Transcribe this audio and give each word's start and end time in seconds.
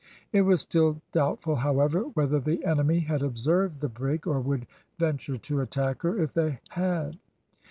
It 0.33 0.41
was 0.41 0.61
still 0.61 0.99
doubtful, 1.11 1.57
however, 1.57 1.99
whether 2.01 2.39
the 2.39 2.65
enemy 2.65 3.01
had 3.01 3.21
observed 3.21 3.81
the 3.81 3.87
brig, 3.87 4.25
or 4.25 4.41
would 4.41 4.65
venture 4.97 5.37
to 5.37 5.61
attack 5.61 6.01
her 6.01 6.17
if 6.19 6.33
they 6.33 6.59
had. 6.69 7.19